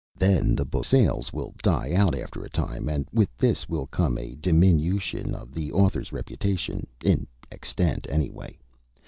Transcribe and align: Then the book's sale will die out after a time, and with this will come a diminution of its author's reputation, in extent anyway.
Then 0.17 0.55
the 0.55 0.65
book's 0.65 0.87
sale 0.87 1.23
will 1.31 1.53
die 1.61 1.93
out 1.93 2.17
after 2.17 2.41
a 2.43 2.49
time, 2.49 2.89
and 2.89 3.05
with 3.13 3.29
this 3.37 3.69
will 3.69 3.85
come 3.85 4.17
a 4.17 4.33
diminution 4.33 5.35
of 5.35 5.55
its 5.55 5.71
author's 5.73 6.11
reputation, 6.11 6.87
in 7.05 7.27
extent 7.51 8.07
anyway. 8.09 8.57